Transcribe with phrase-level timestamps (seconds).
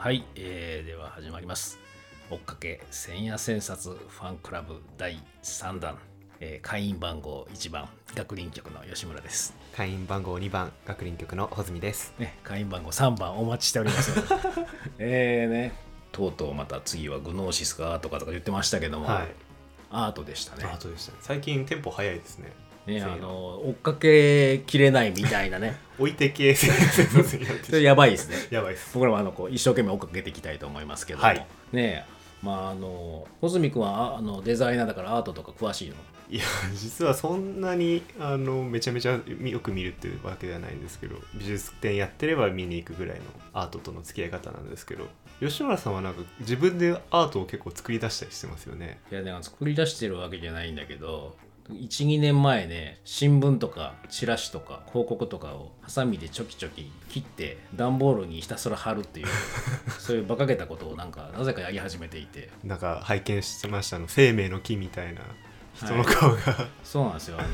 [0.00, 1.78] はい、えーでは始まります。
[2.30, 5.98] 追っかけ千夜千冊ファンクラブ第3弾、
[6.40, 12.14] えー会員番号1番学林局の吉村です、会員番号2番学林局の穂積です。
[12.18, 14.12] ね、会員番号3番お待ちしております
[14.98, 15.74] えーね
[16.12, 19.28] とうとうまた次はグノーシスかとかとか言ってましたけども、はい
[19.92, 22.52] アートでしたねあそうでしたね最近テンポ早いですね
[22.86, 25.76] ねあの追っかけきれないみたいなね。
[25.98, 26.56] 置いてけ
[27.80, 28.36] やばいですね。
[28.50, 28.90] やばいです。
[28.94, 31.46] 僕らもあのこう一生懸命追っかけていきたいと思いますけども、はい。
[31.72, 32.04] ね。
[32.06, 35.96] えまああの穂積君はああのデザイナーだからアートとか詳しいの？
[36.30, 36.44] いや
[36.74, 43.22] 実はそんなにあのめちゃめちゃよく見るっていうわけではないんですけど美術展やってれば見に行くぐらいの
[43.52, 45.08] アートとの付き合い方なんですけど
[45.40, 49.00] 吉村さんはなんか自分でアートを結構作り出したりしてますよね。
[49.10, 51.34] いやだから作り出してるわけじゃないんだけど
[51.72, 59.26] 12年前ね新聞とかチラシとか広告とかをハサミでちょきちょき切って段ボールにひたすら貼るっていう
[59.98, 62.50] そういう馬鹿げたことをなんかなぜかやり始めていて。
[62.64, 63.96] なんか拝見してました。
[63.96, 65.22] あの生命の木みたいな
[65.74, 66.38] 人の顔が、
[66.84, 67.38] そうなんですよ。
[67.38, 67.48] あの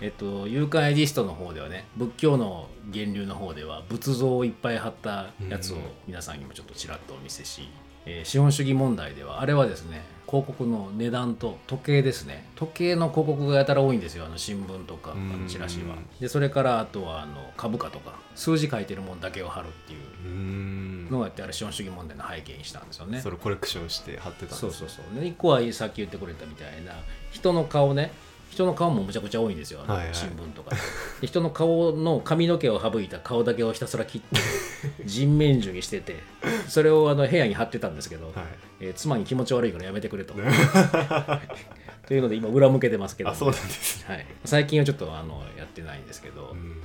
[0.00, 5.82] えっと勇敢エディストの方ではね仏教の源流の方では仏像をいっぱい貼ったやつをうん。
[6.08, 7.68] 皆さんにもちょっとちらっとお見せし、
[8.04, 10.02] えー資本主義問題ではあれはですね
[10.32, 12.48] 広告の値段と時計ですね。
[12.56, 14.24] 時計の広告がやたら多いんですよ。
[14.24, 15.46] あの新聞とかうん。
[15.46, 15.96] チラシは。
[16.20, 18.14] でそれからあとはあの株価とか。
[18.34, 21.10] 数字書いてるもんだけを貼るっていう。
[21.12, 23.20] のがやってあれ資本主義問題の背景にしたんですよね。
[23.20, 25.20] それコレクションして貼ってたんですそうそうそう。
[25.20, 26.94] で一個はさっき言ってくれたみたいな
[27.30, 28.10] 人の顔ね
[28.52, 30.08] 人の顔もむちゃくちゃ多いんですよ、はいはい。
[30.12, 30.76] 新聞とか
[31.20, 31.26] で。
[31.26, 34.36] 人の顔の髪の毛を省いた顔だけをひたすら切って
[35.06, 36.22] 人面樹にしてて
[36.68, 38.34] それをあの部屋に貼ってたんですけど、はい。
[38.80, 40.34] えー妻に気持ち悪いからやめてくれと。
[42.06, 46.82] というので今裏向けてますけど、あそうなんですはい、最近はちょっとあのやってないんですけど、うん。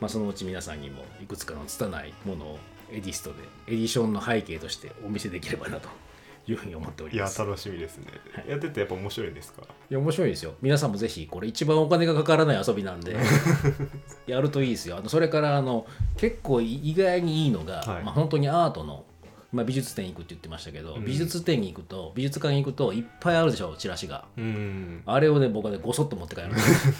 [0.00, 2.58] まあ、そのうち皆さんにもいくつかの拙いものを
[2.90, 5.88] エディストでエディションの背景としてお見せできればなと
[6.50, 7.38] いうふうに思っておいやります。
[7.40, 8.48] 楽しみですね、はい。
[8.48, 9.62] やっててやっぱ面白いですか？
[9.90, 10.54] いや面白いですよ。
[10.62, 13.16] 皆さんもぜひこれ一番お金がかからない遊びなんで
[14.26, 14.96] やるといいですよ。
[14.96, 18.04] あのそれからあの結構意外にいいのが、はい。
[18.04, 19.04] まあ、本当にアートの、
[19.52, 21.04] まあ、美術展行くって言ってましたけど、うん。
[21.04, 24.24] 美術展に行くと美術館に行くといっぱいあるでしょチラシが。
[24.36, 25.02] うん。
[25.06, 26.48] あれをね僕はねごそっと持って帰る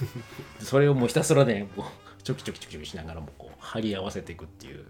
[0.60, 4.84] それをもうひたすらねこうちょきちょきちょきちょきしながらもこう貼り合わせていくっていう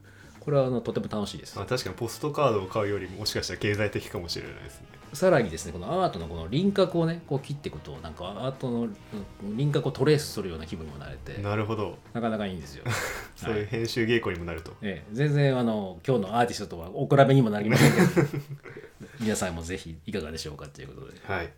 [0.48, 1.56] これはあのとても楽しいです。
[1.56, 4.86] まあ、確かにポストカードを買うよりもしかしたら経済的かもしれないですね。
[5.12, 11.98] さらにですねこのアートのこの輪郭をねこう切っていくとなんかアートのうん輪郭をトレースするような気分にもなれてなるほど。
[12.14, 12.84] なかなかいいんですよ。
[13.36, 18.28] そういう編集稽古にもなると、ええ、全然あの今日のアーティストとはお比べにもなりませんけど
[19.20, 21.20] 皆さんもぜひいかがでしょうかということで。
[21.24, 21.52] はい。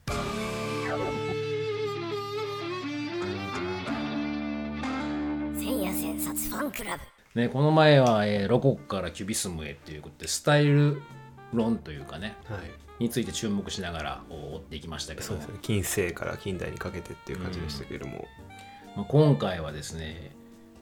[5.57, 11.01] 千夜千冊ファンクラブね、この前は、えーロコからキュビスムへっていうことでスタイル
[11.53, 12.61] 論というかねはい。
[13.03, 15.55] について注目しながら追っていきましたけどそうですね。
[15.63, 18.27] 近世から近代にかけてっていう感じでしたけれども。
[18.97, 20.33] まあ、今回はですね、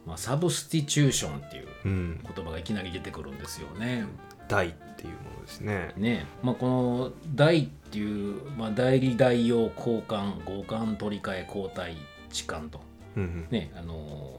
[0.06, 4.06] まあ、サブスティチューションっていううん言葉がいきなり出てくるんですよね。
[4.48, 5.92] 代っていうものですね。
[5.96, 6.26] ね。
[6.42, 11.96] まあ、この代っていう、まあ、代理代用交換互換取り替え交代
[12.30, 12.80] 置換と。
[13.16, 13.46] うんうん。
[13.50, 14.37] ねあのー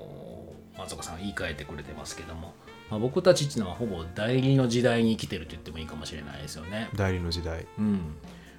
[0.89, 2.53] 松岡さん言い換えてくれてますけども、
[2.89, 6.89] まあ、僕たちっていうのはほぼ代理の時代に生きてると言ってもいいかもしれないですよね。
[6.95, 7.67] 代理の時代。
[7.77, 8.15] うん。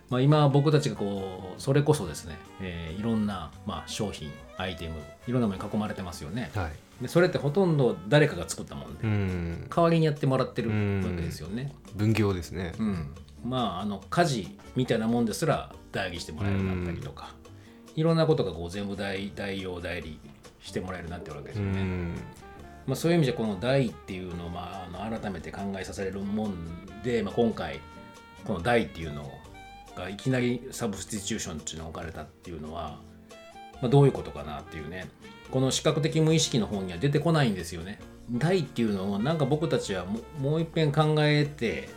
[0.09, 4.95] まあ、今僕たちがこうそれこそですね、えーいろんな、まあ、商品アイテム
[5.27, 6.51] いろんなものに囲まれてますよね。
[6.55, 7.03] はい。
[7.03, 9.67] でそれってほとんど誰かが作ったもんで、うん。
[9.75, 11.03] 代わりにやってもらってるうん。
[11.05, 11.73] わけですよね。
[11.97, 12.75] 分業ですね。
[12.79, 13.15] うん、
[13.45, 17.35] まああの家事みたいなもんですら代理してもらえるようになったりとか、
[17.97, 20.19] いろんなことがこう全部代代用代理
[20.63, 21.83] してもらえるなってるわけですうよね。
[21.83, 22.15] ん
[22.87, 26.55] まあ、そういう意味でこの代っていうのを、まあ、あの改めて考えさせるもん
[27.05, 27.81] で、まあ、今回
[28.45, 29.31] この代っていうの
[29.95, 32.99] がいきなりサブスティチューションっていうのが置かれたっていうのは、
[33.81, 35.09] まあ、どういうことかなっていうね
[35.51, 37.99] この視覚的無意識の方には出てこないんですよね。
[38.31, 41.89] 代っていうのをなんか僕たちはももう一遍考えて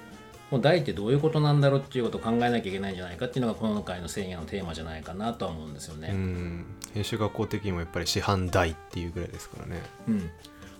[0.54, 6.10] もう代ってどういうことなんだろうっていうことを考えなきゃいけないんじゃないかっていうのが今回の宣言のテーマじゃないかなとは思うんですよね。
[6.14, 10.30] うん編集学校的にもやっぱり師範代っていうぐらいですからねうん、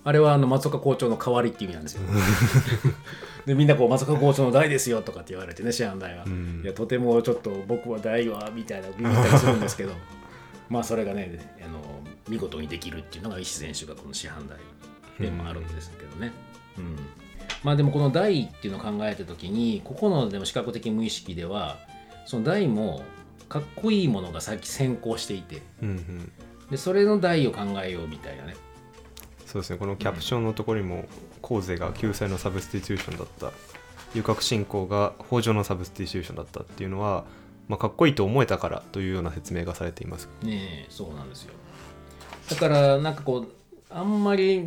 [0.04, 2.02] あれはあの松岡校長の代わりっていう意味なんですよ。
[3.46, 9.92] でみんなこう松岡校長の代ですよとかって言われてね師範代は、んいやとてもちょっと僕は代はみたいなビビったりするんですけど
[10.70, 11.80] まあそれがねあの
[12.28, 14.56] 見事にできるっていうのが石選手がこの師範代
[15.18, 16.30] でもあるんですけどね。
[16.78, 17.23] うん
[17.64, 21.78] まあでもこの代っていうのを考えた時にここのでも視覚的無意識では
[22.26, 23.02] その代も
[23.48, 26.32] かっこいいものが先先行していてうんうん。
[26.70, 28.54] でそれの代を考えようみたいなね。
[29.46, 29.78] そうですね。
[29.78, 31.04] このキャプションのところにも
[31.42, 33.52] 後世が救済のサブスティチューションだった。
[34.14, 37.24] 遊郭進行が北条のサブスティチューションだったっていうのは、
[37.68, 41.52] まあ、かっこいいと思えたからというような説明がされていますねえそうなんですよ。
[42.50, 43.48] だからなんかこう
[43.90, 44.64] あんまり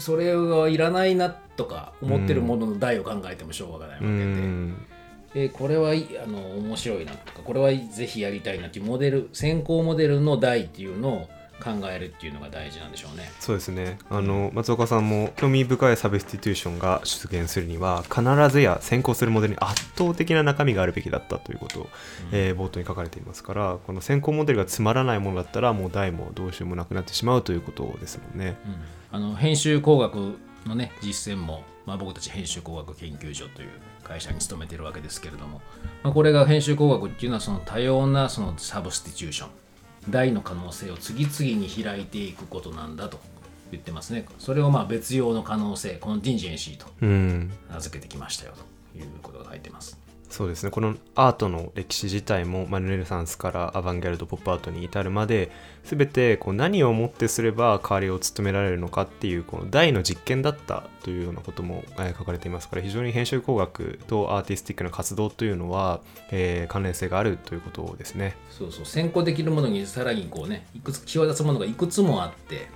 [0.00, 4.86] それはいらないなとか思ってるものの代を考えてもしょうがないわけうで、ん
[5.34, 11.28] でこれはいあの面白いなとかこれはぜひやりたいなっていうモデル先行モデルの代っていうのを
[11.60, 13.30] 考えるっていうのが大事なんでしょうね。
[13.38, 13.98] そうですね。
[14.08, 21.88] あの松岡さんも興味深いサブスティテューションが出現するには必ずや先行するモデルに圧倒的な中身があるべきだったということを、
[22.32, 28.56] えー冒頭に書かれていますからこの先行モデルがつまらないものだったらもう代もどうしようもなくなってしまうということですもんね。
[29.12, 33.68] あの編集工学のね実践も、まあ、僕たち編集工学研究所という
[34.04, 35.60] 会社に勤めてるわけですけれども、
[36.02, 39.48] まあ、これが編集工学っていうのはその多様なそのサブスティチューション
[40.08, 43.18] 大の可能性を次々に開いていくことなんだと
[43.70, 44.26] 言ってますね。
[44.38, 47.52] それをまあ別様の可能性 contingency とうん。
[47.70, 48.54] 名付けてきましたよ
[48.92, 49.98] ということが書いてます
[50.30, 50.70] そうですね。
[50.70, 55.50] このアートの歴史自体も、まあ、ルネサンスからアバンギャルドポップアートに至るまで
[55.84, 66.00] 全てこう何をもってすれば代わりを務められるのかっていうこの大の実験だったというようなことも、え書かれていますから非常に編集工学とアーティスティックな活動というのは、
[66.30, 68.36] えー関連性があるということですね。
[68.50, 68.84] そうそう。
[68.86, 72.68] 先行できるものにさらにこうねいくつ際立つものがいくつもあって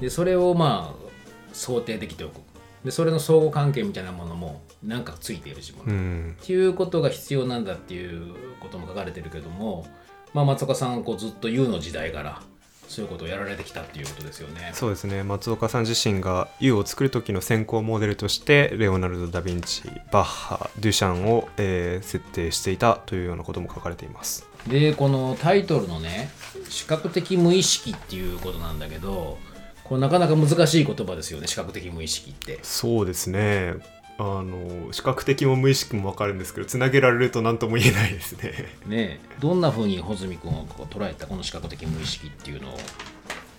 [0.00, 1.10] でそれをまあ
[1.52, 2.53] 想定できておく。
[2.84, 9.86] でそれの相互関係みたいなものもなんかついている自分、うんっていうことが必要なんだっていうことも書かれてるけども、
[10.34, 12.42] まあ、松岡さんはこうずっと U の時代から
[12.88, 14.70] そういうことをやられてきたっていうことですよね。
[14.74, 24.46] そうですね松岡さん自身が U を作る時の先行モデルとしてレオナルド・ダ・ヴィンチバッハデュシャンを、えー設定していたというようなことも書かれています。
[24.68, 26.30] でこのタイトルのね
[26.68, 29.38] 視覚的無意識っていうことなんだけど
[29.84, 32.58] これなかなか難しい言葉ですよね視覚的無意識って。
[32.62, 33.74] そうですね。
[34.16, 38.52] あの視覚的も無意識も分かるんですけどつなげられると何とも言えないですね。
[38.86, 42.78] ねどんな風に穂積君をこう捉えたこの視覚的無意識っていうのを。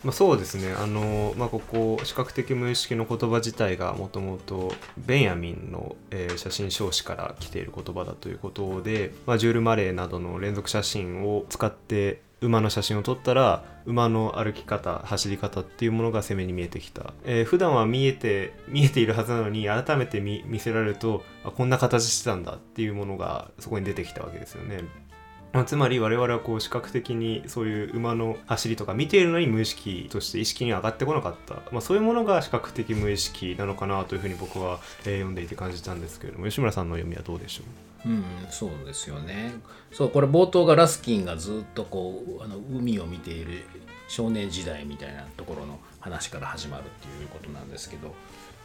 [0.03, 0.71] まあそうですね。
[0.71, 24.81] あの、まあ、ここ視覚的無意識の言葉自体がもともとベンヤミンの、えー写真少子から来ている言葉だということで、まあ、ジュール・マレーなどの連続写真を使って馬の写真を撮ったら馬の歩き方走り方っていうものが鮮明に見えてきた、えー普段は見えて見えているはずなのに改めて見せられるとあこんな形してたんだっていうものがそこに出てきたわけですよね。
[25.53, 37.94] まつまり我々はこう視覚的にそういう馬の走りとか見ているのに無意識として意識に上がってこなかった、まあ、そういうものが視覚的無意識なのかなというふうに僕は、え読んでいて感じたんですけれども吉村さんの読みはどうでしょう？
[38.05, 39.53] うんそうですよね。
[39.91, 43.63] そうこれ冒頭がラスキンがずっとこうあの海を見ている
[44.07, 48.09] 少年時代みたいなところの話から始まるっていうことなんですけど、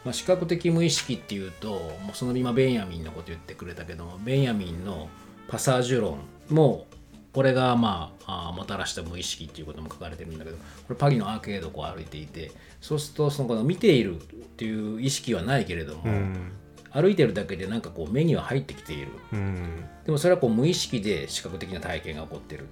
[0.05, 5.09] まあ、視覚的無意識っていうともうその今ベンヤミンのこと言ってくれたけどもベンヤミンの
[5.49, 6.19] パサージュ論
[6.51, 6.87] も
[7.33, 12.51] これがまあもたらした無意識っていうことも書かれてるんだけどこれパリのアーケードをこう歩いていて
[12.81, 14.19] そうするとそのこの見ているっ
[14.57, 16.53] ていう意識はないけれども、うん。
[16.93, 19.09] 歩いてるだけでなんかこう目には入ってきている。
[19.33, 19.85] うん。
[20.05, 22.67] でもそれはこう無意識で視覚的な体験が起こってるっ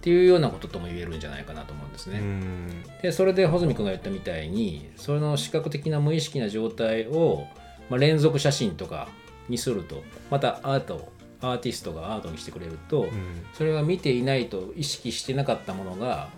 [0.00, 2.20] ていうようなこととも言えるんじゃないかなと思うんですうね。
[2.20, 2.82] ん。
[3.02, 7.46] でそれで穂積君が言ったみたいにその視覚的な無意識な状態を、
[7.88, 9.08] まあ、連続写真とか
[9.48, 13.10] にするとまたアートアーティストがアートにしてくれると、うん。
[13.52, 16.28] それが見ていないと意識してなかったものが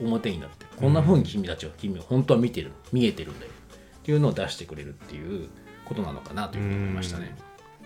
[0.00, 3.52] 表になってこんな風に君たちは君は本当は見てる見えてるんだよ
[4.00, 5.48] っていうのを出してくれるっていう
[5.94, 7.36] ことなのかなというふうに思いましたね。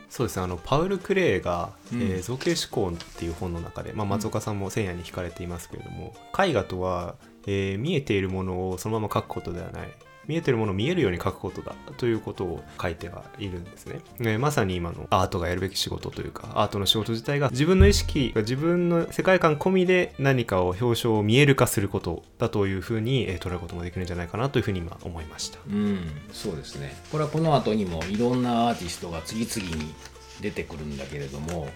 [0.09, 0.45] そうですね。
[0.45, 2.03] あのパウル・クレイが、うん。
[2.03, 9.89] えー造形思考」っていう本の中で、まあ、松岡さんも千夜に惹かれていますけれども、絵画とは、えー見えているものをそのまま描くことではない
[10.29, 26.01] 見えてるものを見えるように描くことだということを書いてはいるんですね、ねまさに今のアートがやるべき仕事というかアートの仕事自体が自分の意識が自分の世界観込みで何かを表彰を見える化することだというふうに、えー捉えることもできるんじゃないかなというふうに今思いましたうん、
[26.33, 26.97] そうですね。
[27.13, 29.95] これはこの後にもいろんなアーティストが次々に
[30.41, 31.69] 出てくるんだけれども、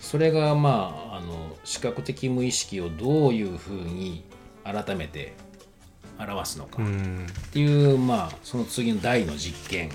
[0.00, 4.24] それがまああの視覚的無意識をどういうふうに
[4.64, 5.34] 改めて
[6.24, 6.82] 表すのか。
[6.82, 7.26] っうん。
[7.52, 9.90] ていう、まあその次の大の実験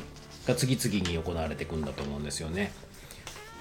[0.48, 2.72] が次々に行われていくんだと思うんですよね。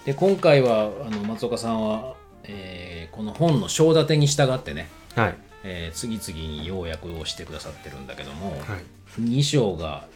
[0.04, 5.35] で今回はあの松岡さんは、えーこの本の章立てに従ってね、はい。
[5.62, 9.21] えー次々に要約をしてくださってるんだけども、はい。
[9.21, 10.06] 2章が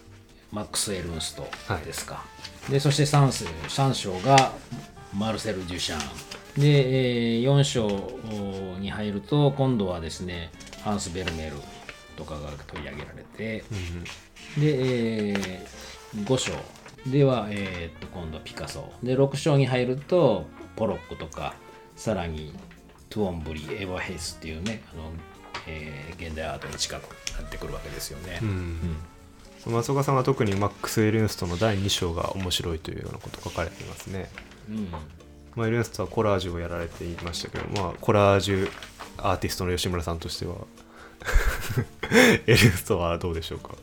[0.52, 1.46] マックス・エルンスト
[1.84, 2.24] ですか、
[2.70, 3.28] でそして 3,
[3.68, 4.52] 3章が
[5.14, 6.60] マルセル・デュシャン。
[6.60, 7.88] で、え4章
[8.80, 10.50] に入ると今度はですね
[10.82, 11.56] ハンス・ベルメル
[12.18, 13.64] とかが取り上げられて、
[14.58, 15.66] で、え
[16.16, 16.52] 5章。
[17.06, 18.92] では、えー、と今度はピカソ。
[19.02, 21.54] で6章に入るとポロックとか
[21.94, 22.52] さらに
[23.08, 25.12] トゥオンブリエヴァヘイスっていうねあの、
[25.68, 27.02] えー現代アートに近く
[27.40, 28.40] なってくるわけですよね。
[28.42, 28.96] うん。
[29.66, 34.28] 松岡さんは特にマックス・エルンストの第2章が面白いというようなこと書かれていますね。
[34.68, 34.88] うん。
[35.54, 38.70] まあ、エルンストはコラージュをやられていましたけど、まあ、コラージュ
[39.18, 40.54] アーティストの吉村さんとしては
[42.46, 43.74] エルンストはどうでしょうか？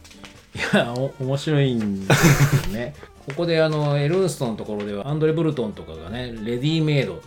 [0.55, 2.95] いやお面白いんですよね。
[3.27, 7.23] ここであのエルンストのところではアンドレ・ブルトンとかがねレディメイドって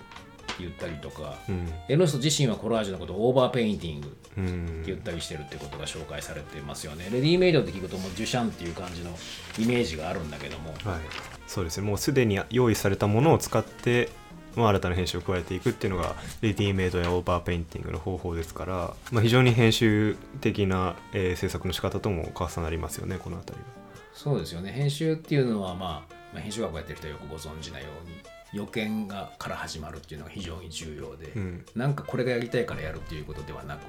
[0.60, 1.68] 言ったりとか、うん。
[1.88, 4.82] エルンスト自身はコラージュのことを overpainting ってうん。
[4.86, 7.08] 言ったりしてるってことが紹介されてますよね。
[7.12, 9.10] レディメイドって聞くともうデュシャンっていう感じの
[9.58, 10.70] イメージがあるんだけども。
[10.84, 11.00] はい、
[11.46, 11.86] そうですね。
[11.86, 14.08] もうすでに用意されたものを使って、
[14.56, 23.70] まあ、新たな編集を加えていくっていうのがレディメイドや overpainting の方法ですから、まあ、非常に編集的な、えー制作の仕方とも重なりますよねこの辺りは。
[24.12, 28.16] そうですよね編集っていうのは、まあ、まあ編集学をやってる人はよくご存知なように
[28.52, 33.80] 与件がから始まるっていうのが非常に重要で、うんなんかこれがやりたいからやるっていうことではなく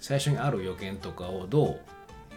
[0.00, 1.80] 最初にある与件とかをどう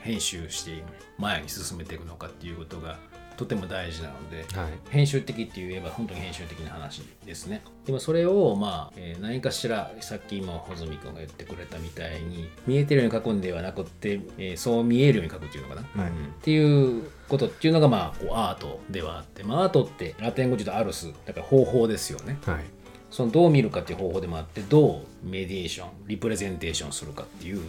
[0.02, 0.84] 編集して
[1.18, 2.98] 前に進めていくのかっていうことが
[3.38, 4.72] とても大事なので、はい。
[4.90, 7.64] 編集的って言えば本当に編集的な話ですね。
[7.86, 16.12] でもそれをまあ、えー何かしらさっき今穂積君が言ってくれたみたいに見えてるように書くんではなくって、えーそう見えるように書くっていうのかな、はい。
[16.12, 16.26] うん。
[16.26, 22.38] っていうことっていうのがまあこうアートではあって、まあ、アートってラテン語で言うとアルスだから方法ですよね。
[22.46, 22.66] はい。
[23.10, 27.62] そのどう見るかっていう方法でもあってどうメディエーションリプレゼンテーションするかっていう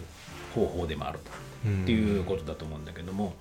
[0.55, 1.31] 方法でもあると、
[1.65, 1.83] うん。
[1.83, 3.33] っていうことだと思うんだけども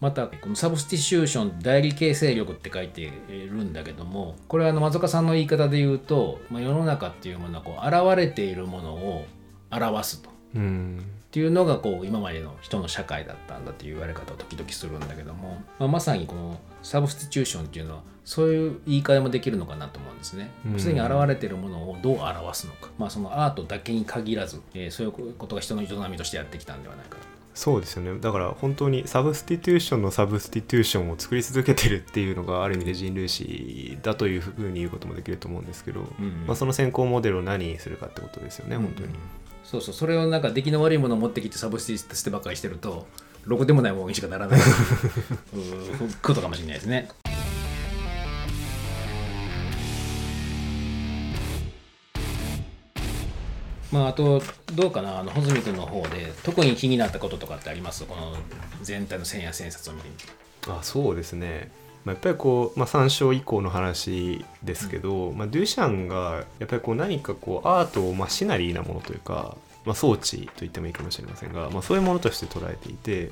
[0.00, 9.26] またこの substitution 代理形成力って書いてるんだけどもこれはあの松岡さんの言い方で言うと、まあ、世の中っていうものはこう現れているものを
[9.70, 10.30] 表すと。
[10.54, 20.80] うんっていうのがこう今までの人の社会だったんだっていう言われ方を時々するんだけども、まあ、まさにこの substitution っていうのはそういう言い換えもできるのかなと思うんですねうん。
[20.80, 27.35] すでに現れているものをどう表すのか、まあ、そのアートだけに限らず、えーそういうことが人の営みとしてやってきたんではないかと。
[27.56, 36.04] そうですよねだから本当に substitution の substitution を作り続けてるっていうのがある意味で人類史だというふうに言うこともできると思うんですけど、ん
[36.46, 39.08] まあ、その先行モデルを何にするかってことですよね本当に。
[39.64, 43.06] そうそうそれをなんか出来の悪いものを持ってきてサブスティしてばっかりしてると
[43.46, 44.60] ろくでもないものにしかならない
[45.56, 47.08] うんことかもしれないですね。
[53.96, 54.42] まあ、あと
[54.74, 58.04] どうかなあの穂積君の方で特に気になったこととかってあります？
[58.04, 58.36] この
[58.82, 60.08] 全体の千や千冊を見て。
[60.08, 60.24] みて。
[60.68, 61.70] あそうですね、
[62.04, 73.30] まあ、やっぱりこう、まあ、3章以降の話ですけど、まあ、デュシャンがやっぱりこう何かこうアートをマシナリーなものというか、まあ、装置と言ってもいいかもしれませんが、まあ、そういうものとして捉えていて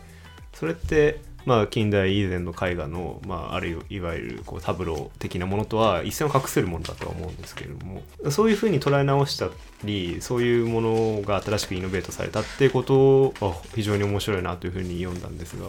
[0.54, 9.49] それってまあ近代以前の絵画の、まあ、あるいいわゆるこうタブロー的なものとは一線を画せるものだとは思うんですけれどもそういうふうに捉え直した
[9.85, 15.67] りそういうものが新しくイノベートされたっていうことは非常に面白いなというふうに読んだんですが。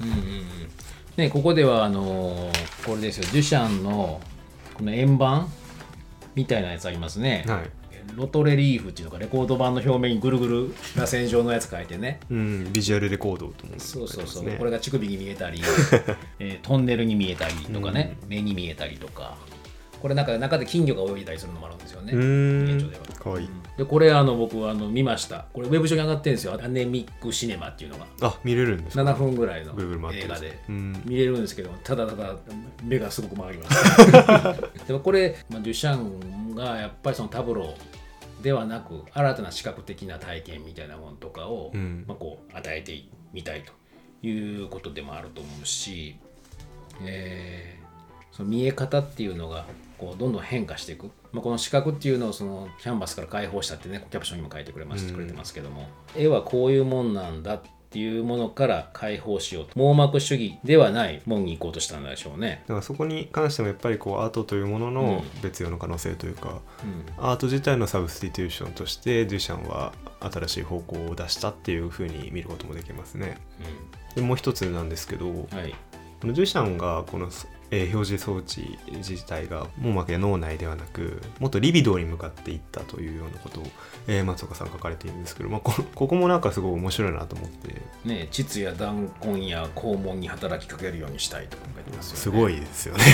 [0.00, 0.44] うんうんうん。
[1.16, 3.24] ね、ここではあのーこれですよ。
[3.32, 4.20] デュシャンの
[4.74, 5.50] この円盤
[6.34, 7.77] みたいなやつありますね、はい
[8.14, 12.20] ロトレリーフっていうのがレコード盤の表面にぐるぐる螺旋状のやつ書いてね。
[12.30, 13.76] うん、ビジュアルレコードと思う。
[13.76, 14.26] んそうそう。
[14.26, 15.60] そう、ね、これが乳首に見えたり、
[16.38, 19.36] えートンネルに見えたりとかね、目に見えたりとか。
[20.00, 22.12] これなんか中で金魚が泳いだりするのもあるんですよね。
[22.12, 22.76] うーん。
[22.76, 23.04] 現状では。
[23.18, 25.46] かわいい、でこれあの僕あの見ました。
[25.52, 26.58] これウェブ上に上がってるんですよ。
[26.62, 28.06] アネミックシネマっていうのが。
[28.20, 29.72] あ見れるんですか？7分ぐらいの
[30.12, 30.58] 映画で。
[30.68, 31.02] うん。
[31.04, 32.36] 見れるんですけどただただ
[32.84, 34.86] 目がすごく回ります。
[34.86, 37.97] でもこれ、まあ、デュシャンがやっぱりそのタブロー
[38.42, 42.04] ではなく新たな視覚的な体験みたいなものとかを、うん。
[42.06, 43.02] まあ、こう与えて
[43.32, 43.72] みたいと
[44.26, 46.16] いうことでもあると思うし、
[47.02, 47.78] えー
[48.38, 49.64] その見え方っていうのが
[49.98, 55.14] こうどんどん変化していく、まあ、この視覚っていうのをそのキャンバスから解放したってねキャプションにも書いてくれます、うん。
[55.14, 55.88] くれてますけども。
[56.14, 59.70] 絵はこういうもんなんだっていうものから解放しようと。
[59.78, 62.62] 網膜主義ではないもんに行こうとしたんでしょうね。
[62.66, 67.24] だからそこに関してもやっぱりこうアートというもののう別様の可能性というか、うん。
[67.24, 73.38] アート自体の substitution としてデュシャンは新しい方向を出したっていうふうに見ることもできますね。
[74.14, 75.74] でもう一つなんですけど、うんはい。
[76.20, 77.30] このデュシャンがこの、
[77.70, 83.64] えー表示装置自体が網膜や脳内ではなくもっとリビドーに向かっていったというようなことを、
[84.06, 87.74] えー松岡さん書かれているんですけど、まあ、こここもなんかすごい面白いなと思って。
[88.04, 92.20] ね、膣や弾痕や肛門に働きかけるようにしたいとか書いてますよね。
[92.20, 93.04] すごいですよね。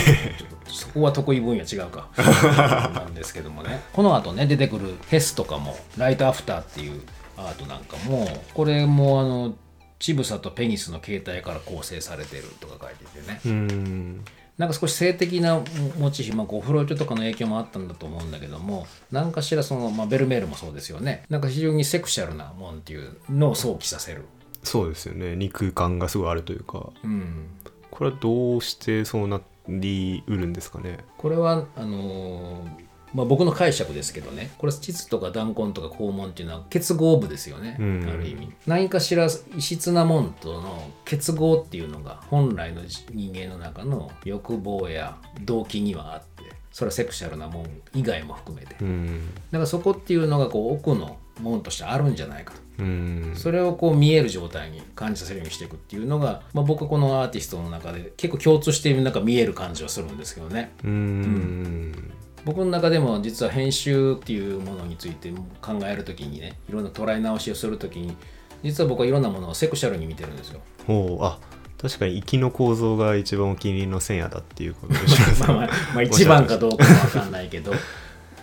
[0.66, 2.08] そこは得意分野違うか。
[2.94, 3.82] なんですけどもね。
[3.92, 7.02] この後ね出てくるヘスとかもライトアフターっていう
[7.36, 9.54] アートなんかもこれもあの
[9.98, 13.40] 乳房とペニスの形態から構成されてるとか書いててね。
[13.44, 14.24] うーん
[14.58, 15.60] なんか少し性的な
[15.98, 21.24] モチーフ、まあ、こうフロイトとかの影響もあったんだと思うんだけども何かしらその、まあ、ベルメールもそうですよね。
[21.28, 24.24] なんか非常にセクシャルなもんっていうのを想起させる、
[24.62, 25.34] そうですよね。
[25.34, 26.90] 肉感がすごいあるというか。
[27.02, 27.46] うん、
[27.90, 30.98] これはどうしてそうなりうるんですかね？
[31.18, 32.84] これはあのー
[33.14, 34.50] まあ、僕の解釈ですけどね。
[34.58, 38.08] これ膣とか弾痕とか肛門っていうのは結合部ですよね、うん。
[38.08, 38.52] ある意味。
[38.66, 49.32] 何かしら異質なもんとの結合っていうのが本来の人間の中の欲望や動機にはあってそれはセクシャルなもん以外も含めて、うん。
[49.52, 52.60] だからそこっていうのがこう奥のもんとしてあるんじゃないかと。
[52.80, 53.32] うん。
[53.36, 60.72] それをこう見える状態に感じさせるようにしていくっていうのが、まあ、僕はこのアーティストの中で結構共通しているなんか見える感じはするんですけどね。
[60.82, 62.12] うん
[62.44, 65.32] 僕の中でも実は編集っていうものについて
[65.62, 68.16] 考えるときにねいろんな捉え直しをするときに
[68.62, 70.60] 実は僕はいろんなものをセクシャルに見てるんですよ。
[70.86, 71.38] ほうあ
[71.80, 77.72] 確かに息の構造が一番お気に入りの線やだっていうことでしょ まあまあ、まあ、一番かどうかは分かんないけど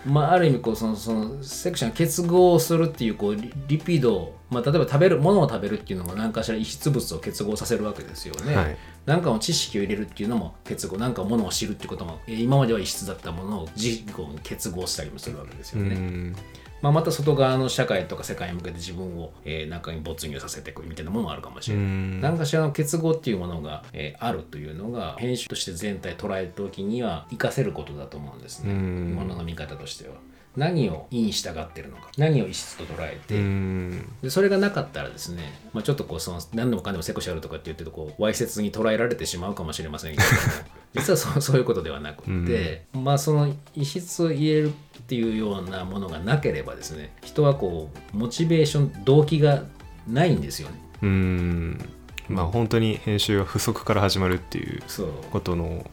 [0.04, 8.56] まあある意味こうそのそのセクシャル結合するっていうこうリリピドを、まあ、例えば食べるものを食べるっていうのも何かしら異質物を結合させるわけですよね。
[8.56, 16.34] はい何かの知識を入れるっていうのも結合何かものを知るっていうこともえー今までは異質だったものを自己に結合したりもするわけですうよね。
[16.82, 21.84] んまあ、また外側の社会とか世界に向けて自分を、えー中に没入させていくみたいなものもあるかもしれない。
[21.84, 28.72] うん何かしらの結合っていうものが、えーあるというのが編集として全体捉える時には活かせることだと思うんですね。
[28.72, 30.14] うんものの見方としては。
[30.56, 40.30] 何を意に従ってるのか何を異質と捉えて、うんでそれがなかったらですね、まあ、ちょっとこうその何でもかんでもセクシャルとかって言ってるとこうわいせつに捉えられてしまうかもしれませんけども
[40.94, 44.72] 実はそうそういうことではなくって、まあその異質を入れるっ
[45.06, 49.64] ていうようなものがなければですね人はこうモチベーション動機が
[50.06, 50.74] ないんですよね。
[51.02, 51.88] うん
[52.28, 54.82] まあ本当に編集は不足から始まるっていう
[55.30, 55.90] ことの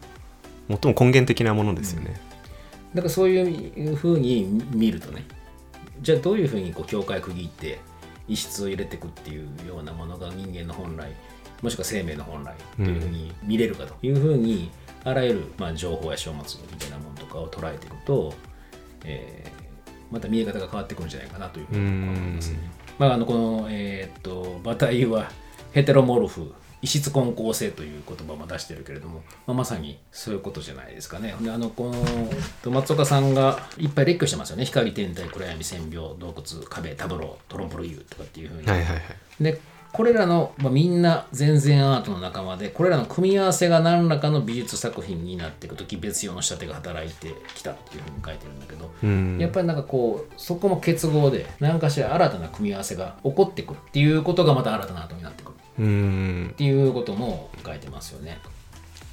[0.67, 2.19] 最も根源的なものですよね。
[2.93, 5.25] だからそういうふうに見るとね
[6.01, 7.79] じゃあどういうふうにこう境界区切って
[8.27, 11.11] 異質を入れていくっていうようなものが人間の本来
[11.61, 14.71] もしくは生命の本来というふうに見れるかというふうに、
[15.03, 18.33] あらゆる、まあ、情報や書物みたいなものとかを捉えていくと、
[19.03, 19.59] えー
[20.11, 22.57] また見え方が変わってくるんじゃないかなというふうに思いますね。
[22.97, 25.29] まあ、あのこの、えーっとバタイユは
[25.71, 31.35] ヘテロモルフ異質混交性という言葉も出してるけれども、まあ、まさにそういうことじゃないですかね。
[31.41, 31.93] であのこの
[32.63, 38.67] と松岡さんがいっぱい列挙してますよね光天体暗闇線描洞窟壁タブロートロンプルユーとかっていうふうに。
[38.67, 39.43] はいはいはい。
[39.43, 39.59] で
[39.91, 58.39] これらの、まあ、みんな全然アートの仲間でこれらの組み合わせが何らかの美術作品になっていく時別用の仕立てが働いてきたっていうふうに書いてるんだけど、うんやっぱりなんかこうそこも結合で何かしら新たな組み合わせが起こってくるっていうことがまた新たなアートになってくるうんっていうことも書いてますよね。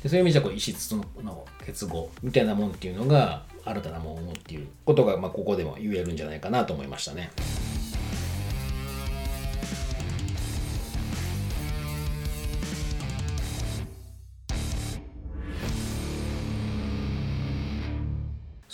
[0.03, 1.05] でそういう意味じゃこう異質の
[1.65, 7.31] 結合みたいなもんっていうのが新たなものっていうことがまここでも言えるんじゃないかなと思いましたね。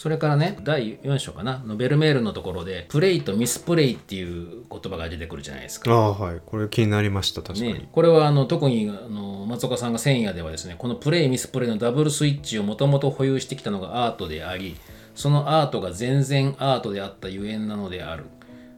[0.03, 5.93] それからね第4章かなのベルメールのところでプレイとミスプレイっていう言葉が出てくるじゃないですか。
[5.93, 7.75] ああはいこれ気になりました確かに。
[7.75, 14.77] ね、これはあの特にあの松岡さんが千夜ではですねこのプレイミスプレイのダブルスイッチをもともと保有してきたのがアートであり
[15.15, 18.25] そのアートが全然アートであったゆえんなのである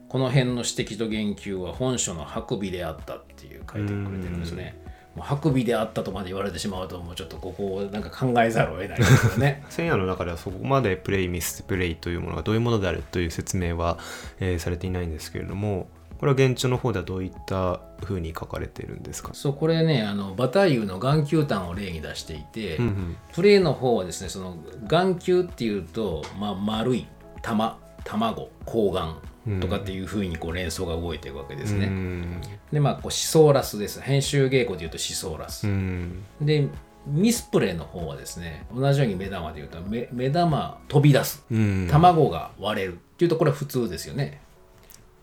[0.09, 4.79] この辺の指摘と言及は本書の白尾であったっていう書いてくれてるんですね
[5.15, 9.63] もう白尾であったとまで言われてしまうともうちょっとここをなんか考えざるを得ないですよね。
[9.69, 13.97] 千夜の中ではそこまでプレイミスプレイというものがどういうものであるという説明は、
[14.39, 15.87] えーされていないんですけれども
[16.19, 19.31] これは現地の方ではどういった風に書かれているんですか？
[19.33, 23.17] そうこれねあのバタイユの眼球炭を例に出していて、うんうん。
[23.33, 27.05] プレーの方はですねその眼球っていうと、まあ、丸い
[27.41, 29.13] 玉卵睾丸
[29.61, 31.87] とかっていうふうにこう連想が動いていくわけですね。
[31.87, 32.41] うん。
[32.71, 34.01] でまあこうシソーラスです。
[34.01, 35.67] 編集稽古でいうとシソーラス。
[35.67, 36.23] うん。
[36.41, 36.67] で
[37.05, 41.45] ミスプレーの方はですね同じように目玉でいうと目目玉飛び出す。
[41.51, 41.87] うん。
[41.89, 44.41] 卵が割れるっていうとこれは普通ですよね。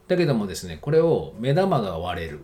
[0.09, 2.41] だけどもですねこれを目玉が割れる。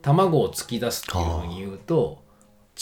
[0.00, 2.22] 卵を突き出すっていうふうに言うと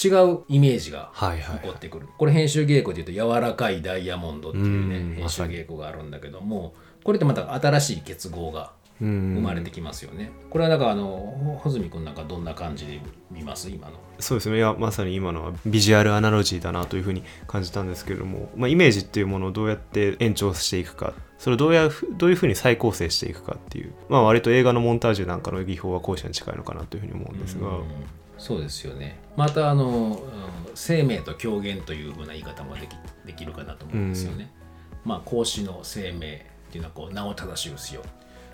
[0.04, 6.74] 違うイメージが起こってくる、これ編集稽古でいうと柔らかいダイヤモンドっていうねうん編集稽古があるんだけども
[7.06, 9.34] これってまた新しい結合がうん。
[9.34, 12.98] 生まれてきますよね、これはだからあの穂積君なんかどんな感じで
[13.30, 13.68] 見ます？
[13.68, 13.94] 今の。
[14.18, 14.56] そうですね。
[14.56, 21.12] いやまさに今のはビジュアルアナロジーだなというふうに感じたんですけれども、まあ、イメージっていうものをどうやって延長していくか。
[21.38, 27.84] それをどうやふどういうふうに再構成していくかっていう、まあ、割と映画のモンタージュなんかの技法は後者に近いのかなというふうに思うんですが、うん。
[28.38, 29.20] そうですよね。
[29.36, 30.16] またあの、うん
[30.78, 32.90] 生命と狂言というふうな言い方もでき
[33.24, 34.50] できるかなと思うんですよね、
[35.06, 38.04] まあ孔子の生命っていうのはこう名を正しくしよう。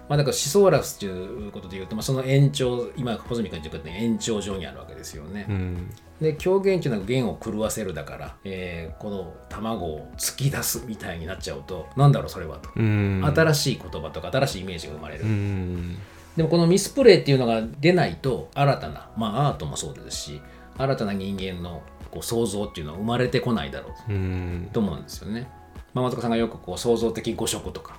[0.09, 5.91] まあだからシソーラスということでいうと、まあ、その延長今穂積君が言ってくれた延長上にあるわけですよね、うん。
[6.21, 13.23] で狂言っていうのは弦を狂わせるだから、えーこの卵を突き出すみたいになっちゃうとなんだろうそれはと、うん。
[13.35, 15.97] 新しい言葉とか新しいイメージが生まれる、うん。
[16.37, 20.43] でもこのミスプレイっていうのが出ないと新たなまあアートもそうですし
[20.77, 24.71] 新たな人間のこう想像っていうのは生まれてこないだろううん。
[24.73, 25.49] と思うんですよね。
[25.95, 27.97] まあ、松岡さんがよくこう創造的誤色とか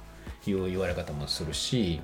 [0.47, 2.01] いう言われ方もするし、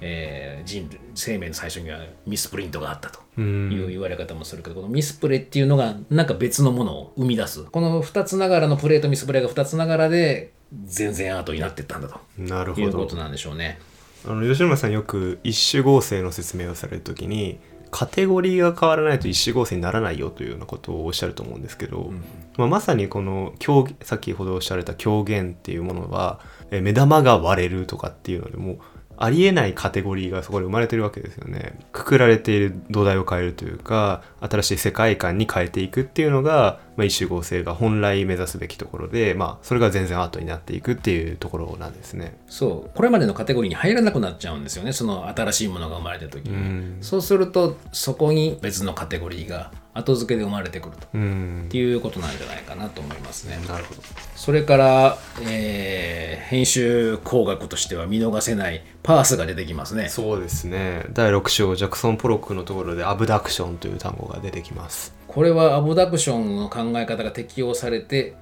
[0.00, 3.72] えー人類生命の最初にはミスプリントがあったとうん。
[3.72, 7.64] いう言われ方もするけど、このミスプレっていうのがなんか別のものを生み出す。
[7.64, 10.52] この2つながらのプレーとミスプレーが2つながらで
[10.84, 12.86] 全然アートになっていったんだとなるほど。
[12.86, 13.78] いうことなんでしょうね。
[14.24, 17.58] あの吉村さんよく一種合成の説明をされるときに
[17.92, 22.10] カテゴリーが変わらないと一種合成にならないよというようなことをおっしゃると思うんですけど、
[22.56, 28.78] まあ、まさにこの狂先ほどおっしゃられた狂言っていうものはえ目玉が割れるとかっていうのでもう
[29.18, 31.78] ありえないカテゴリーがそこで生まれてるわけですよね。
[31.92, 42.36] くくられている土台を変えるというか新しい世界観に変えていくっていうのが、まあ、一種合成が本来目指すべきところで、まあ、それが全然アートになっていくっていうところなんですね。
[42.46, 42.90] そう。
[42.94, 44.92] これまでのカテゴリーに入らなくなっちゃうんですよね。
[44.92, 46.98] その新しいものが生まれた時に、うん。
[47.00, 51.06] そうするとそこに別のカテゴリーが後付けで生まれてくると。
[51.14, 51.64] うん。
[51.66, 53.58] っていうことなんじゃないかなと思いますね。
[53.68, 54.02] なるほど。
[54.34, 60.10] それから、えー編集工学としては見逃せないパースが出てきますね。
[60.10, 61.06] そうですね。
[61.14, 65.14] 第6章ジャクソン・ポロックのところでアブダクションという単語が出てきます。
[65.28, 68.34] これはアブダクションの考え方が適用されて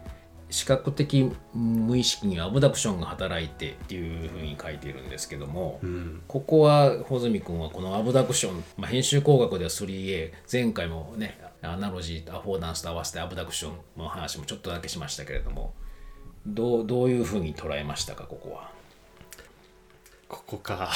[0.51, 6.21] 視覚的無意識にアブダクションが働いてっていうふうに書いているんですけども、ん。
[6.27, 15.73] ここは穂積君はこのアブダクション、まあ、編集工学では 3A 前回もねアナロジーとアフォーダンスと合わせてアブダクションの話もちょっとだけしましたけれども
[16.47, 18.71] どうどういうふうに捉えましたかここは？
[20.29, 20.91] ここか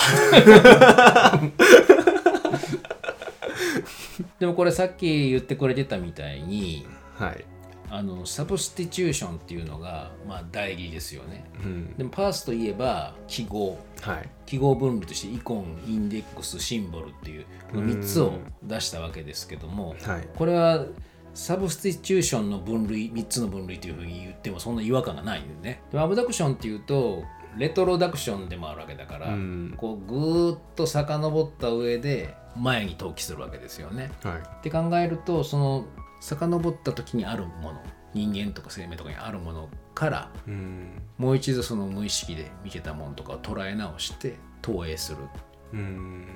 [4.38, 7.44] でもこれさっき言ってくれてたみたいにはい。
[7.90, 11.44] あの substitution っていうのが、まあ、代理ですよね。
[11.62, 11.94] うん。
[11.96, 13.78] でもパースといえば記号。
[14.00, 14.28] はい。
[14.46, 20.28] 記号分類としてイコンインデックスシンボルっていうこの3つを出したわけですけどもはい。
[20.36, 20.86] これは
[21.34, 25.82] サブスティチューションの分類3つの分類というふうに言ってもそんな違和感がないんでね。
[25.90, 27.22] でもアブダクションっていうと
[27.56, 29.74] レトロダクションでもあるわけだから、うん。
[29.76, 34.10] こうぐーっと遡った上で前に登記するわけですよね。
[34.22, 34.38] はい。
[34.38, 35.86] って考えるとその
[36.20, 37.82] 遡った時にあるもの
[38.14, 41.02] 人間とか生命とかにあるものからうん。
[41.18, 45.18] もう一度その無意識で見てたものとかを捉え直して投影する、
[45.72, 46.26] うん。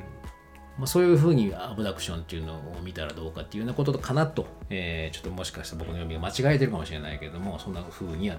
[0.79, 8.39] まあ、そういうふうにアブダクションっていうのを見たらどうかっていうようなことかなと、えーちょっともしかしたら僕の読みが間違えてるかもしれないけれどもそんなふうには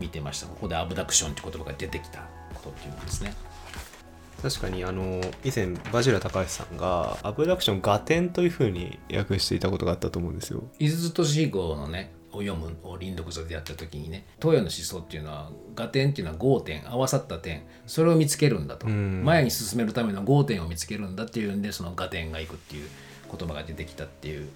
[0.00, 0.46] 見てました。
[0.46, 2.20] ここでアブダクションって言葉が出てきた
[2.54, 3.34] ことっていうんですね。
[4.42, 10.62] 確かにあの以前バジラ高橋さんがアブダクション合点というふうに訳していたことがあったと思うんですよ。
[10.78, 19.24] 伊豆都市号のねを読むを輪読書でやった時にね東洋の思想っていうのは合点っていうのは合点合わさった点それを見つけるんだと、ん。
[19.24, 22.88] 前に進めるための合点を見つけるんだっていうんでその合点がいくっていう
[23.36, 24.48] 言葉が出てきたっていう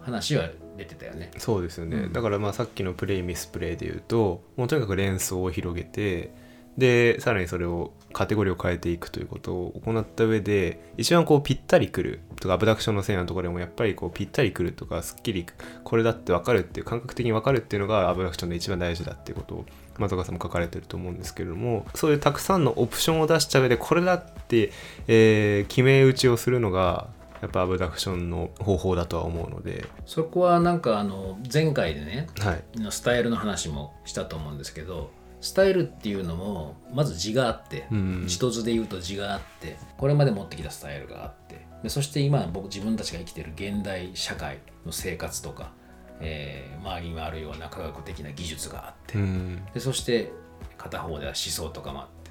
[0.00, 1.30] 話は出てたよね。
[1.38, 6.32] そうですよね、うんだからまあさっきのプレイミスプレイで言うともうとにかく連想を広げて
[6.78, 15.44] でさらにそれをカテゴリーを変えていくということを行った上で一番こうぴったりくるとかアブダクションのせいなところでもやっぱりこうぴったりくるとかすっきり
[15.82, 19.66] これだって分かるっていう感覚的に分かるっていうのがアブダクションで一番大事だっていうことを
[19.98, 24.70] 松岡さんも書かれてると思うんですけれどもそういうたくさんのオプションを出した上でこれだって、
[25.08, 27.08] えー決め打ちをするのが
[27.40, 38.24] やっぱアブダクションの方法だとは思うので、そこはなんかあの前回でねはい、のスタイルの話もしたと思うんですけどスタイルっていうのもまず字があって、うん。
[38.26, 45.72] 一つで言うと字があってこれまで持ってきたスタイルがあってでそして今僕自分たちが生きてる現代社会の生活とか、
[46.20, 49.64] えー周りにあるような科学的な技術があって、うん。
[49.74, 50.32] でそして
[50.76, 52.30] 片方では思想とかもあって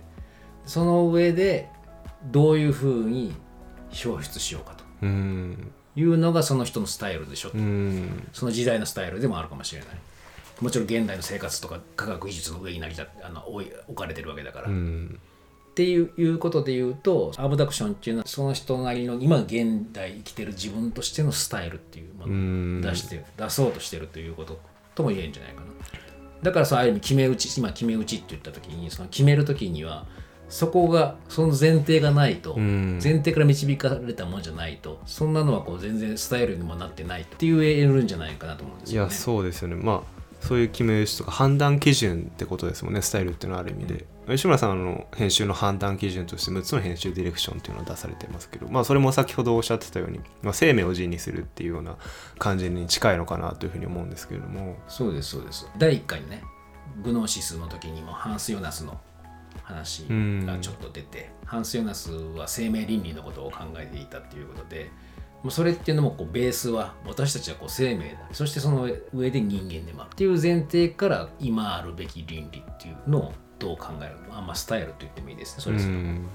[0.66, 1.70] その上で
[2.26, 3.34] どういうふうに
[4.06, 5.72] 表出しようかとうん。
[5.96, 8.28] いうのがその人のスタイルでしょ、うん。
[8.34, 9.90] その時代のスタイルでもあるかもしれない。
[10.62, 15.20] もちろん現代の生活とか科学技術の上に成りあの置かれてるわけだから、うっん
[15.76, 22.82] ていうことで言うとアブダクションっていうのはその人なりの今現代生きてる自分としてのスタイルっていうもうのをん。
[22.82, 24.60] 出して出そうとしてるということ
[24.96, 25.68] とも言えるんじゃないかな。
[26.42, 30.06] だからそうある意味決め打ち今決め打ちって言った時にその決める時には
[30.50, 33.00] そこがその前提がないと、うん。
[33.04, 39.10] 前提から導かれたものじゃないとそんなのはこう全然スタイルにもなってないって言えるんじゃないかなと思うんですよね。
[39.10, 39.76] いやそうですよね。
[39.76, 43.02] まあそういう決め打ちとか判断基準ってことですもんね。
[43.02, 51.96] スタイルっていうのはある意味で、吉村さんの編集の判断基準として6つの編集ディレクションっていうのを出されてますけどまあそれも先ほどおっしゃってたように、まあ、生命を人にするっていうような
[52.38, 54.76] 感じに近いのかなというふうに思うんですけれども。
[54.88, 55.68] そうですそうです。
[55.78, 56.44] 第1回にね
[57.04, 59.00] グノーシスの時にもハンス・ヨナスの
[59.68, 64.90] 話がちょっと出て、ハンス・ヨナスは生命倫理のことを考えていたっていうことで
[65.50, 68.20] それっていうのもこうベースは私たちはこう生命だ。
[68.32, 74.38] そしてその上で人間でもあるっていう前提から今あるべき倫理っていうのをどう考えるの？
[74.38, 75.64] あんまスタイルと言ってもいいですね。
[75.64, 76.28] それぞれ、うん。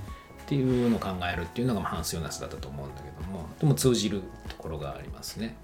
[0.43, 5.57] っていうのを考えるっていうのがまあハンス・ヨナスだったと思うんだけどもでも通じるところがありますね。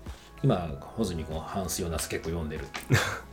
[0.43, 2.67] 今ホズミ君はハンス・ヨナス結構読んでる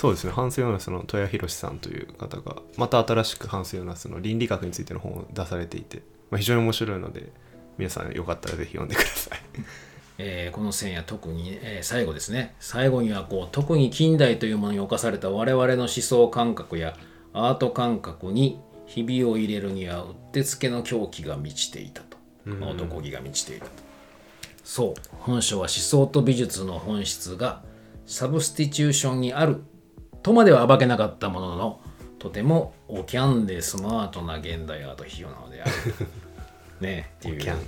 [0.00, 0.32] そうですね。
[0.32, 5.98] ハンス・ヨナスの戸谷博さんという方がまた新しくハンス・ヨナスの倫理学についての本を出されていて、
[6.30, 7.30] まあ、非常に面白いので
[7.76, 9.38] 皆さんよかったらぜひ読んでください。
[10.16, 12.54] えーこの線や特に、えー最後ですね。
[12.60, 16.96] 最後にはこう特に近代というものに侵された我々の思想感覚や
[17.34, 22.16] アート感覚にひびを入れるにはうってつけの狂気が満ちていたと。
[22.46, 23.72] 男気が満ちていたと。
[24.64, 25.00] そう。
[25.18, 27.62] 本書は思想と美術の本質が
[28.06, 29.62] サブスティチューションにある
[30.22, 31.80] とまでは暴けなかったものの
[32.18, 35.72] とてもおキャンでスマートな現代アート批評なのである。
[36.80, 37.58] ねっていう、うんおキャン、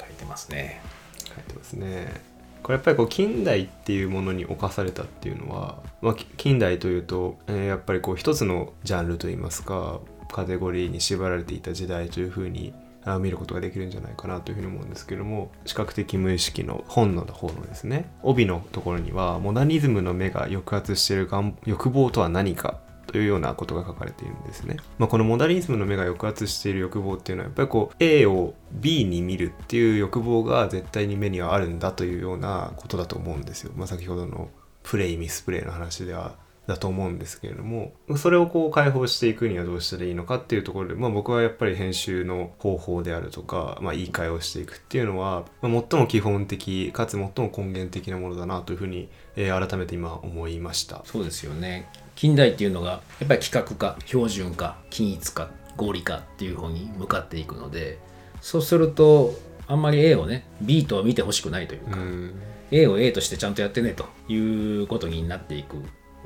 [0.00, 0.80] 書いてますね。
[1.26, 2.34] 書いてますね。
[2.62, 10.00] これやっぱりこう近代っていうものに侵されたっていうのは、まあ、き近代というと、えーやっぱりこう一つのジャンルといいますか
[10.32, 12.83] カテゴリーに縛られていた時代というふうにあ
[13.20, 21.28] 見ることができるんじゃないかなというふうに思うんですけども視覚的無意識の本の方のですね帯のところにはモダニズムの目が抑圧している
[21.66, 24.76] 欲望とは何かというようなことが書かれているんですね。
[24.98, 33.72] まあ、このモダニズムの目が抑圧している欲望っていうのはやっぱりこう A を B に見るっていう欲望が絶対に目にはあるんだというようなことだと思うんですよ。
[33.76, 34.48] まあ、先ほどの
[34.82, 36.34] プレイミスプレイの話では
[36.66, 51.02] だと思うんですけれどもそれをこう解放していくにはどうしたらいいのかっていうところで、まあ、僕はやっぱり編集の方法であるとか、まあ、言い換えをしていくっていうのは、まあ、最も基本的かつ最も根源的なものだなというふうに、えー改めて今思いました。
[51.04, 57.98] そうですよね近代っていうのがやっぱり規格化標準化均一化合理化っていう方に向かっていくので
[58.40, 59.34] そうすると
[59.66, 62.34] あんまり A をね B とは見てほしくないというか、うん
[62.70, 64.36] A を A としてちゃんとやってねとい
[64.82, 65.76] うことになっていく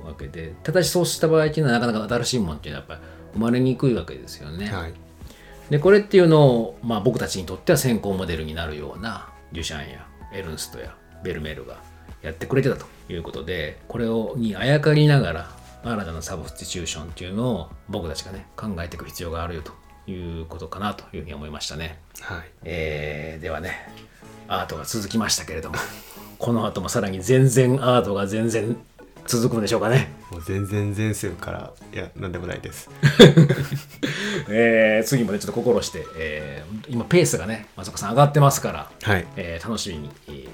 [0.04, 4.66] わけでただしそうした場合っていうのはなかなか新しいものっていうのはやっぱり生まれにくいわけですよね。
[4.66, 4.94] はい
[5.70, 11.76] でこれっていうのを、まあ、僕たちにとっては先行モデルになるようなデュシャンやエルンストやベルメールが
[12.22, 15.50] やってくれてたということでこれをにあやかりながら
[15.84, 19.72] 新たなサブスティチューションっていうのを僕たちがね考えていく必要があるよと
[20.11, 21.98] いうことかなというふうに思いましたね。
[22.20, 23.92] はいえーではね
[24.48, 25.76] アートが続きましたけれども
[26.38, 28.78] この後もさらに全然アートが全然
[29.28, 30.10] 続くんでしょうかね。
[30.30, 32.90] もう全然前世からいや何でもないです。
[34.48, 40.48] えー次もねちょっと心して、えー今ペースがね松岡さん上がってますから、はいえー楽しみに、えー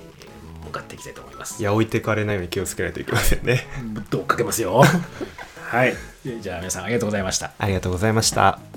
[0.66, 1.64] 向かっていきたいと思いますい。
[1.64, 3.66] や置いてかれないように気をつけないといけませんね。
[3.92, 4.82] ぶっと追っかけますよ。
[5.62, 5.94] はい。
[6.40, 7.52] じゃあ皆さんありがとうございました。
[7.58, 8.73] ありがとうございました。